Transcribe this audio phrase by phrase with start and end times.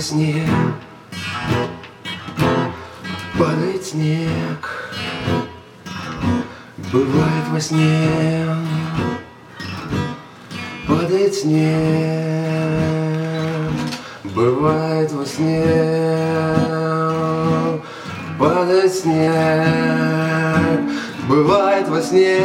[0.00, 0.48] позднее
[3.38, 4.92] Падает снег.
[6.90, 8.46] Бывает во сне.
[10.88, 11.70] Падает снег.
[14.24, 15.64] Бывает во сне.
[18.38, 20.80] Падает снег.
[21.28, 22.40] Бывает во сне.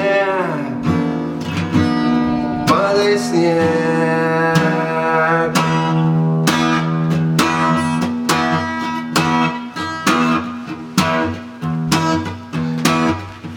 [2.67, 4.24] Падает снег.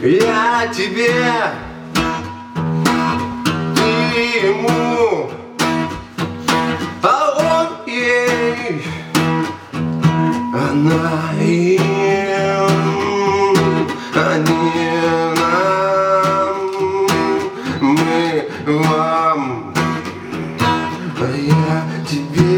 [0.01, 1.13] Я тебе,
[3.75, 5.29] ты ему,
[7.03, 8.85] а он ей,
[10.55, 11.81] она им,
[14.15, 14.71] они
[15.37, 16.57] нам,
[17.81, 19.75] мы вам,
[20.61, 22.58] а я тебе.